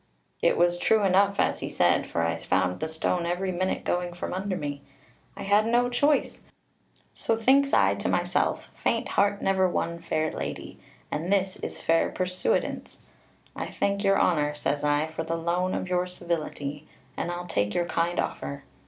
"It 0.41 0.57
was 0.57 0.79
true 0.79 1.03
enough 1.03 1.39
as 1.39 1.59
he 1.59 1.69
said, 1.69 2.07
for 2.07 2.23
I 2.23 2.35
found 2.35 2.79
the 2.79 2.87
stone 2.87 3.27
every 3.27 3.51
minute 3.51 3.83
going 3.83 4.13
from 4.15 4.33
under 4.33 4.57
me. 4.57 4.81
I 5.37 5.43
had 5.43 5.67
no 5.67 5.89
choice; 5.89 6.41
so 7.13 7.35
thinks 7.35 7.71
I 7.71 7.93
to 7.93 8.09
myself, 8.09 8.67
faint 8.73 9.09
heart 9.09 9.43
never 9.43 9.69
won 9.69 9.99
fair 9.99 10.31
lady, 10.31 10.79
and 11.11 11.31
this 11.31 11.55
is 11.57 11.83
fair 11.83 12.09
persuadance. 12.09 13.05
'I 13.55 13.67
thank 13.67 14.03
your 14.03 14.19
honour,' 14.19 14.55
says 14.55 14.83
I, 14.83 15.05
'for 15.05 15.21
the 15.23 15.37
loan 15.37 15.75
of 15.75 15.87
your 15.87 16.07
civility; 16.07 16.87
and 17.15 17.29
I'll 17.29 17.45
take 17.45 17.75
your 17.75 17.85
kind 17.85 18.19
offer.' 18.19 18.63